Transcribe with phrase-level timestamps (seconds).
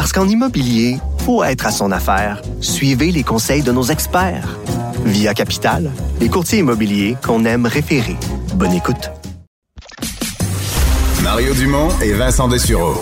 [0.00, 0.96] Parce qu'en immobilier,
[1.26, 2.40] faut être à son affaire.
[2.62, 4.58] Suivez les conseils de nos experts.
[5.04, 8.16] Via Capital, les courtiers immobiliers qu'on aime référer.
[8.54, 9.10] Bonne écoute.
[11.22, 12.98] Mario Dumont et Vincent Dessureau.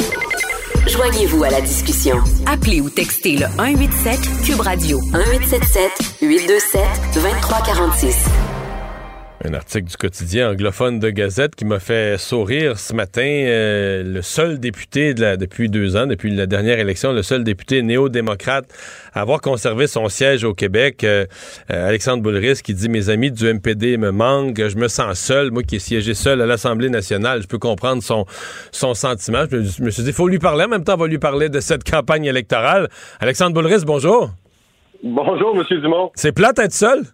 [0.88, 2.16] Joignez-vous à la discussion.
[2.46, 6.82] Appelez ou textez le 187 Cube Radio 1877 827
[7.15, 8.16] 2346.
[9.45, 13.23] Un article du quotidien anglophone de Gazette qui m'a fait sourire ce matin.
[13.23, 17.45] Euh, le seul député de la, depuis deux ans, depuis la dernière élection, le seul
[17.45, 18.66] député néo-démocrate
[19.15, 21.24] à avoir conservé son siège au Québec, euh,
[21.71, 25.52] euh, Alexandre Boulris, qui dit Mes amis du MPD me manquent, je me sens seul.
[25.52, 28.27] Moi qui ai siégé seul à l'Assemblée nationale, je peux comprendre son,
[28.73, 29.45] son sentiment.
[29.49, 30.65] Je me, suis dit Il faut lui parler.
[30.65, 32.88] En même temps, on va lui parler de cette campagne électorale.
[33.21, 34.30] Alexandre Boulris, bonjour.
[35.05, 35.80] Bonjour, M.
[35.80, 36.10] Dumont.
[36.16, 37.05] C'est plate d'être seul?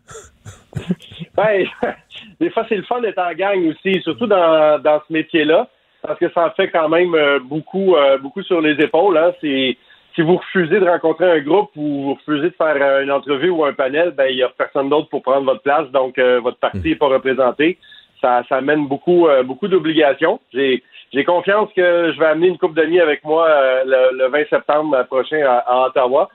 [1.36, 1.66] ben,
[2.40, 5.68] des fois, c'est le fun d'être en gang aussi, surtout dans, dans ce métier-là,
[6.02, 9.16] parce que ça en fait quand même euh, beaucoup, euh, beaucoup sur les épaules.
[9.16, 9.32] Hein.
[9.40, 9.76] C'est,
[10.14, 13.50] si vous refusez de rencontrer un groupe ou vous refusez de faire euh, une entrevue
[13.50, 16.58] ou un panel, ben il n'y a personne d'autre pour prendre votre place, donc votre
[16.58, 17.78] parti n'est pas représenté.
[18.20, 20.40] Ça, ça amène beaucoup, beaucoup d'obligations.
[20.52, 20.82] J'ai,
[21.12, 23.46] j'ai confiance que je vais amener une coupe d'amis avec moi
[23.84, 26.30] le, 20 septembre prochain à, à Ottawa,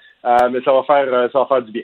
[0.52, 1.84] mais ça va faire, ça va faire du bien.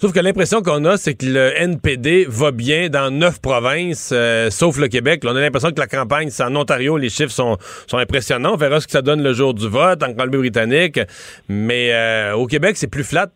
[0.00, 4.50] Sauf que l'impression qu'on a, c'est que le NPD va bien dans neuf provinces, euh,
[4.50, 5.22] sauf le Québec.
[5.24, 8.54] on a l'impression que la campagne, c'est en Ontario, les chiffres sont, sont impressionnants.
[8.54, 11.00] On verra ce que ça donne le jour du vote en Colombie-Britannique.
[11.48, 13.30] Mais euh, au Québec, c'est plus flat.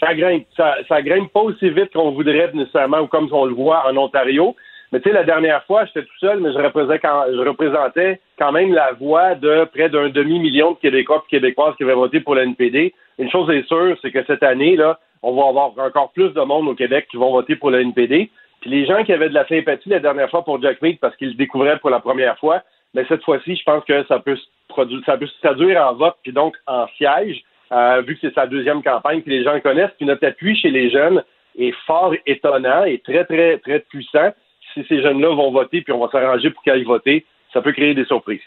[0.00, 0.46] Ça grimpe.
[0.56, 4.56] Ça, grimpe pas aussi vite qu'on voudrait nécessairement ou comme on le voit en Ontario.
[4.92, 8.20] Mais tu sais, la dernière fois, j'étais tout seul, mais je représentais, quand, je représentais
[8.38, 12.20] quand même la voix de près d'un demi-million de Québécois et Québécoises qui avaient voté
[12.20, 12.94] pour le NPD.
[13.20, 16.40] Une chose est sûre, c'est que cette année, là, on va avoir encore plus de
[16.40, 18.30] monde au Québec qui vont voter pour le NPD.
[18.62, 21.14] Puis les gens qui avaient de la sympathie la dernière fois pour Jack Mead parce
[21.16, 22.62] qu'ils le découvraient pour la première fois,
[22.94, 25.94] mais cette fois-ci, je pense que ça peut se produire, ça peut se traduire en
[25.94, 27.42] vote puis donc en siège,
[27.72, 29.92] euh, vu que c'est sa deuxième campagne, que les gens le connaissent.
[29.98, 31.22] Puis notre appui chez les jeunes
[31.58, 34.30] est fort étonnant et très, très, très puissant
[34.72, 37.72] si ces jeunes-là vont voter, puis on va s'arranger pour qu'ils aillent voter, ça peut
[37.72, 38.40] créer des surprises.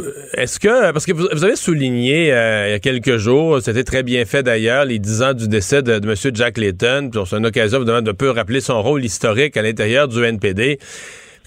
[0.00, 3.84] Euh, est-ce que, parce que vous, avez souligné euh, il y a quelques jours, c'était
[3.84, 6.34] très bien fait d'ailleurs, les dix ans du décès de, M.
[6.34, 10.06] Jack Layton, puis c'est une occasion évidemment de peu rappeler son rôle historique à l'intérieur
[10.06, 10.78] du NPD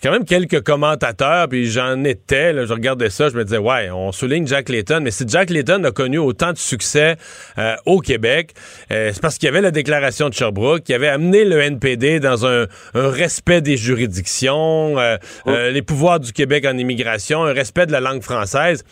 [0.01, 3.91] quand même quelques commentateurs, puis j'en étais, là, je regardais ça, je me disais, ouais,
[3.91, 7.17] on souligne Jack Layton, mais si Jack Layton a connu autant de succès
[7.57, 8.53] euh, au Québec,
[8.91, 12.19] euh, c'est parce qu'il y avait la déclaration de Sherbrooke, qui avait amené le NPD
[12.19, 15.51] dans un, respect des juridictions, euh, oh.
[15.72, 18.83] les pouvoirs du Québec en immigration, un respect de la langue française.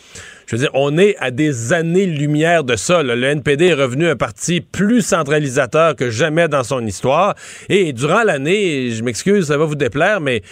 [0.50, 3.04] Je veux dire, on est à des années-lumière de ça.
[3.04, 7.36] Le NPD est revenu un parti plus centralisateur que jamais dans son histoire.
[7.68, 10.42] Et durant l'année, je m'excuse, ça va vous déplaire, mais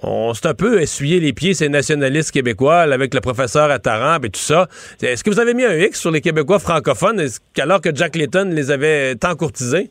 [0.00, 4.30] on s'est un peu essuyé les pieds, ces nationalistes québécois, avec le professeur Attaran et
[4.30, 4.68] tout ça.
[5.02, 7.20] Est-ce que vous avez mis un X sur les Québécois francophones?
[7.58, 9.90] Alors que Jack Layton les avait tant courtisés?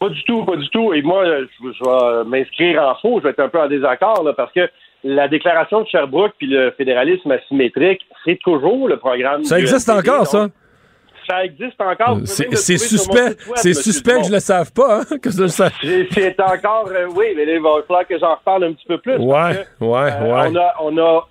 [0.00, 0.92] Pas du tout, pas du tout.
[0.94, 3.18] Et moi, je, vais m'inscrire en faux.
[3.18, 4.68] Je vais être un peu en désaccord là, parce que
[5.04, 9.44] la déclaration de Sherbrooke puis le fédéralisme asymétrique, c'est toujours le programme.
[9.44, 10.48] Ça existe encore, ça?
[11.28, 12.18] Ça existe encore.
[12.24, 13.36] C'est suspect.
[13.56, 15.74] C'est suspect que je le sache pas, hein, que je le sache.
[16.10, 19.16] C'est encore, euh, oui, mais il va falloir que j'en reparle un petit peu plus.
[19.16, 20.10] Ouais, ouais, ouais.
[20.20, 21.28] On a, on a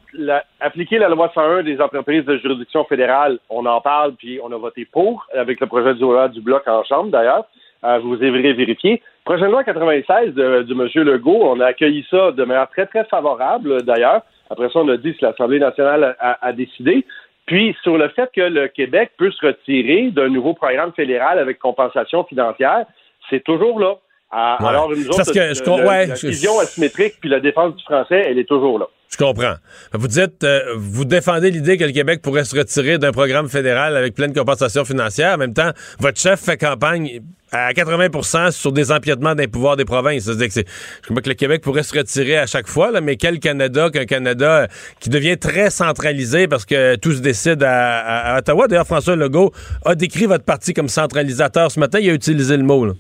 [0.60, 3.40] appliqué la loi 101 des entreprises de juridiction fédérale.
[3.50, 6.68] On en parle, puis on a voté pour, avec le projet du loi du bloc
[6.68, 7.48] en chambre, d'ailleurs.
[7.84, 9.02] Vous irez vérifier.
[9.24, 11.04] Prochaine loi 96 de, de M.
[11.04, 14.22] Legault, on a accueilli ça de manière très, très favorable, d'ailleurs.
[14.50, 17.06] Après ça, on a dit que l'Assemblée nationale a, décidé.
[17.46, 21.60] Puis, sur le fait que le Québec peut se retirer d'un nouveau programme fédéral avec
[21.60, 22.86] compensation financière,
[23.30, 23.96] c'est toujours là.
[24.32, 28.88] Alors, une autre, la vision asymétrique puis la défense du français, elle est toujours là.
[29.10, 29.54] Je comprends.
[29.94, 33.96] Vous dites, euh, vous défendez l'idée que le Québec pourrait se retirer d'un programme fédéral
[33.96, 35.36] avec pleine compensation financière.
[35.36, 37.22] En même temps, votre chef fait campagne
[37.52, 40.26] à 80% sur des empiètements des pouvoirs des provinces.
[40.26, 43.16] C'est-à-dire que je crois que le Québec pourrait se retirer à chaque fois, là, mais
[43.16, 44.68] quel Canada qu'un Canada
[45.00, 48.68] qui devient très centralisé parce que tout se décide à, Ottawa.
[48.68, 49.52] D'ailleurs, François Legault
[49.86, 52.00] a décrit votre parti comme centralisateur ce matin.
[52.00, 52.86] Il a utilisé le mot.
[52.86, 52.94] Là.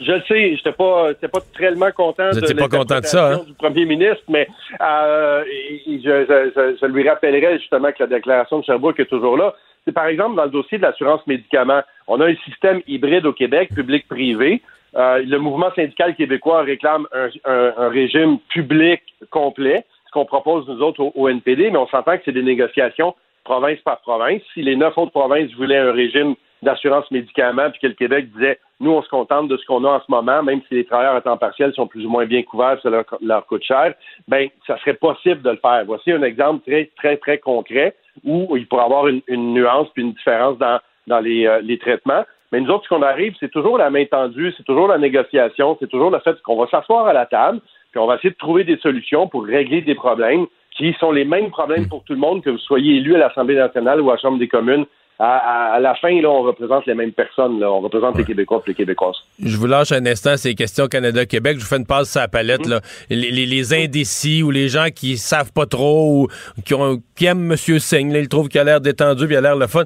[0.00, 3.40] Je le sais, j'étais pas, pas tellement content de pas content de ça, hein?
[3.46, 4.48] du premier ministre, mais
[4.80, 5.44] euh,
[5.86, 9.54] je, lui rappellerai justement que la déclaration de Sherbrooke est toujours là.
[9.84, 13.32] C'est par exemple dans le dossier de l'assurance médicaments, on a un système hybride au
[13.32, 14.62] Québec, public-privé.
[14.94, 17.06] Euh, le mouvement syndical québécois réclame
[17.44, 22.16] un, régime public complet, ce qu'on propose nous autres au, au NPD, mais on s'entend
[22.16, 23.14] que c'est des négociations
[23.44, 24.42] province par province.
[24.54, 28.58] Si les neuf autres provinces voulaient un régime d'assurance médicaments, puis que le Québec disait
[28.82, 31.14] nous, on se contente de ce qu'on a en ce moment, même si les travailleurs
[31.14, 33.94] à temps partiel sont plus ou moins bien couverts, ça leur, coûte cher,
[34.26, 35.84] ben ça serait possible de le faire.
[35.86, 37.94] Voici un exemple très, très, très concret
[38.24, 41.78] où il pourrait y avoir une, nuance puis une différence dans, dans les, euh, les
[41.78, 42.24] traitements.
[42.50, 45.76] Mais nous autres, ce qu'on arrive, c'est toujours la main tendue, c'est toujours la négociation,
[45.80, 47.60] c'est toujours le fait qu'on va s'asseoir à la table,
[47.92, 51.24] puis on va essayer de trouver des solutions pour régler des problèmes qui sont les
[51.24, 54.14] mêmes problèmes pour tout le monde, que vous soyez élu à l'Assemblée nationale ou à
[54.14, 54.86] la Chambre des communes
[55.24, 57.62] à, la fin, là, on représente les mêmes personnes.
[57.62, 59.14] On représente les Québécois et les Québécoises.
[59.40, 61.58] Je vous lâche un instant ces questions Canada-Québec.
[61.58, 62.66] Je vous fais une passe sur la palette.
[62.66, 62.80] Là.
[63.08, 66.28] Les, indécis ou les gens qui savent pas trop ou
[66.64, 67.56] qui, ont, qui aiment M.
[67.56, 69.84] Singh, là, ils trouvent qu'il a l'air détendu et il a l'air le fun.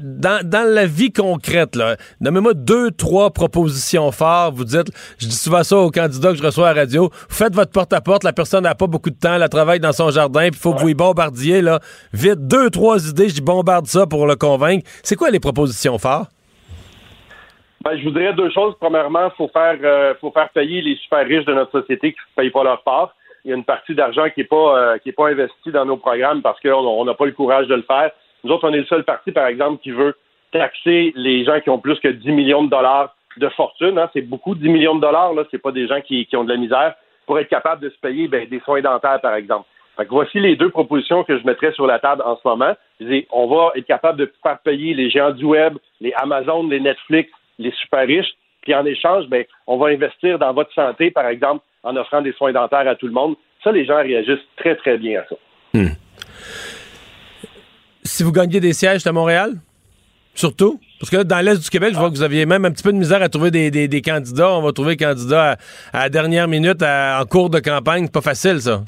[0.00, 1.78] Dans, dans la vie concrète,
[2.20, 4.54] nommez-moi deux, trois propositions fortes.
[4.54, 7.54] Vous dites, je dis souvent ça aux candidats que je reçois à la radio, faites
[7.54, 10.52] votre porte-à-porte, la personne n'a pas beaucoup de temps, elle travaille dans son jardin, puis
[10.54, 11.60] il faut que vous y bombardiez.
[11.60, 11.80] Là.
[12.14, 14.88] Vite, deux, trois idées, je bombarde ça pour convaincre.
[15.02, 16.26] C'est quoi les propositions phares?
[17.82, 18.74] Ben, je voudrais deux choses.
[18.78, 22.18] Premièrement, il faut faire euh, faut faire payer les super riches de notre société qui
[22.18, 23.14] ne payent pas leur part.
[23.44, 26.42] Il y a une partie d'argent qui n'est pas euh, pas investie dans nos programmes
[26.42, 28.10] parce qu'on n'a pas le courage de le faire.
[28.44, 30.14] Nous autres, on est le seul parti, par exemple, qui veut
[30.52, 33.98] taxer les gens qui ont plus que 10 millions de dollars de fortune.
[33.98, 34.10] Hein.
[34.12, 35.32] C'est beaucoup, 10 millions de dollars.
[35.32, 36.94] Là, c'est pas des gens qui, ont de la misère
[37.26, 39.66] pour être capable de se payer ben, des soins dentaires, par exemple
[40.08, 42.74] voici les deux propositions que je mettrais sur la table en ce moment.
[43.32, 47.30] on va être capable de faire payer les géants du web, les Amazon, les Netflix,
[47.58, 51.64] les super riches, puis en échange, ben, on va investir dans votre santé, par exemple,
[51.82, 53.36] en offrant des soins dentaires à tout le monde.
[53.64, 55.36] Ça, les gens réagissent très, très bien à ça.
[55.74, 55.94] Hmm.
[58.02, 59.52] Si vous gagnez des sièges à Montréal,
[60.34, 62.82] surtout, parce que dans l'Est du Québec, je vois que vous aviez même un petit
[62.82, 64.50] peu de misère à trouver des, candidats.
[64.52, 65.56] On va trouver candidats
[65.92, 68.04] à, la dernière minute, en cours de campagne.
[68.04, 68.82] C'est pas facile, ça.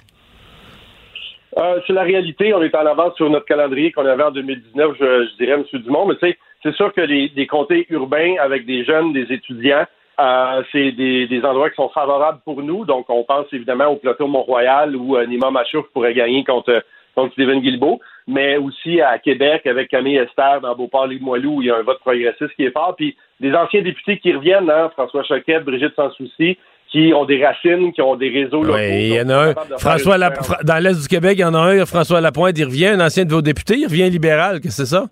[1.59, 2.55] Euh, c'est la réalité.
[2.55, 5.65] On est en avance sur notre calendrier qu'on avait en 2019, je, dirais, M.
[5.81, 6.07] Dumont.
[6.07, 9.85] Mais tu sais, c'est sûr que les, des comtés urbains avec des jeunes, des étudiants,
[10.21, 12.85] euh, c'est des, endroits qui sont favorables pour nous.
[12.85, 16.85] Donc, on pense évidemment au plateau Mont-Royal où euh, Nima Machouf pourrait gagner contre,
[17.15, 21.71] contre Steven Guilbeault, mais aussi à Québec avec Camille Esther dans Beauport-Limoilou où il y
[21.71, 22.95] a un vote progressiste qui est fort.
[22.97, 26.57] Puis des anciens députés qui reviennent, hein, François Choquette, Brigitte Sans-Souci,
[26.93, 28.79] qui ont des racines, qui ont des réseaux locaux.
[28.79, 29.55] Oui, il y en a un.
[29.79, 33.01] François dans l'Est du Québec, il y en a un, François Lapointe, il revient, un
[33.01, 35.07] ancien de vos députés, il revient libéral, que c'est ça?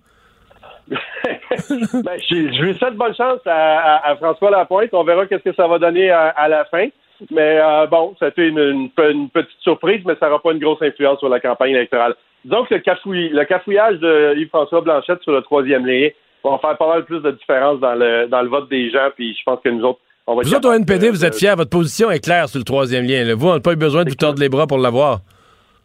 [0.91, 4.91] ben, je lui souhaite bonne chance à, François Lapointe.
[4.93, 6.89] On verra qu'est-ce que ça va donner à, la fin.
[7.31, 10.83] Mais euh, bon, ça a été une, petite surprise, mais ça n'aura pas une grosse
[10.83, 12.15] influence sur la campagne électorale.
[12.45, 16.11] Disons que le, cafouillage de Yves-François Blanchette sur le troisième ligne
[16.43, 19.35] va faire pas mal plus de différence dans le, dans le vote des gens, puis
[19.35, 20.01] je pense que nous autres,
[20.35, 23.35] vous autres, au NPD, vous êtes fiers, votre position est claire sur le troisième lien.
[23.35, 25.21] Vous, on n'a pas eu besoin de vous tordre les bras pour l'avoir.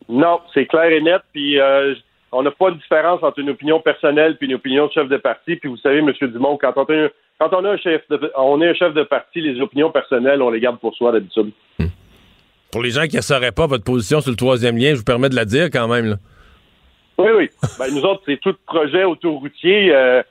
[0.09, 1.21] Non, c'est clair et net.
[1.33, 1.95] Puis euh,
[2.31, 5.17] on n'a pas de différence entre une opinion personnelle et une opinion de chef de
[5.17, 5.55] parti.
[5.55, 6.11] Puis vous savez, M.
[6.21, 7.09] Dumont, quand on,
[7.39, 10.49] on, a un chef de, on est un chef de parti, les opinions personnelles, on
[10.49, 11.51] les garde pour soi d'habitude.
[11.79, 11.85] Hmm.
[12.71, 15.03] Pour les gens qui ne sauraient pas votre position sur le troisième lien, je vous
[15.03, 16.17] permets de la dire quand même.
[17.17, 17.49] Oui, oui.
[17.79, 19.95] ben, nous autres, c'est tout projet autoroutier.
[19.95, 20.21] Euh,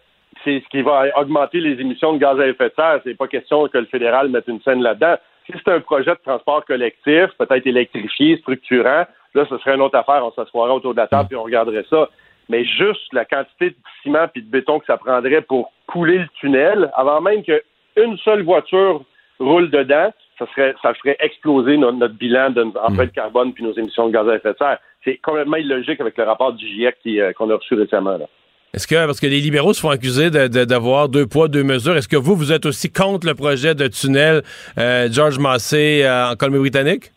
[0.44, 3.00] c'est ce qui va augmenter les émissions de gaz à effet de serre.
[3.04, 5.16] C'est pas question que le fédéral mette une scène là-dedans.
[5.46, 9.98] Si c'est un projet de transport collectif, peut-être électrifié, structurant, là, ce serait une autre
[9.98, 10.24] affaire.
[10.24, 12.08] On s'assoirait autour de la table et on regarderait ça.
[12.48, 16.28] Mais juste la quantité de ciment et de béton que ça prendrait pour couler le
[16.40, 19.02] tunnel, avant même qu'une seule voiture
[19.38, 24.08] roule dedans, ça serait, ça ferait exploser notre, bilan d'empreinte de carbone puis nos émissions
[24.08, 24.78] de gaz à effet de serre.
[25.04, 28.16] C'est complètement illogique avec le rapport du GIEC euh, qu'on a reçu récemment.
[28.16, 28.26] Là.
[28.74, 32.08] Est-ce que, parce que les libéraux se font accuser d'avoir deux poids, deux mesures, est-ce
[32.08, 34.42] que vous, vous êtes aussi contre le projet de tunnel
[34.78, 37.12] euh, George Massey euh, en Colombie-Britannique?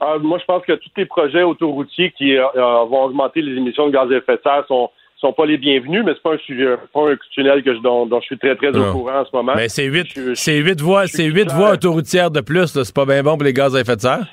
[0.00, 3.86] Ah, moi, je pense que tous les projets autoroutiers qui euh, vont augmenter les émissions
[3.86, 4.90] de gaz à effet de serre sont,
[5.20, 8.08] sont pas les bienvenus, mais c'est pas un sujet, pas un tunnel que je, dont,
[8.20, 9.52] je suis très, très au courant en ce moment.
[9.54, 13.22] Mais c'est huit, c'est huit voies, c'est huit voies autoroutières de plus, c'est pas bien
[13.22, 14.26] bon pour les gaz à effet de serre?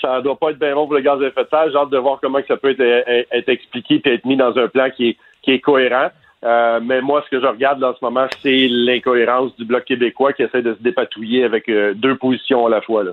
[0.00, 1.70] Ça ne doit pas être bien bon pour le gaz à effet de serre.
[1.70, 4.88] J'ai hâte de voir comment ça peut être, expliqué et être mis dans un plan
[4.90, 6.08] qui est, cohérent.
[6.44, 10.32] Euh, mais moi, ce que je regarde en ce moment, c'est l'incohérence du Bloc québécois
[10.32, 13.04] qui essaie de se dépatouiller avec euh, deux positions à la fois.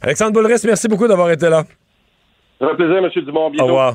[0.00, 1.64] Alexandre Boulris, merci beaucoup d'avoir été là.
[2.60, 3.10] Ça fait plaisir, M.
[3.24, 3.52] Dumont.
[3.58, 3.94] Au revoir.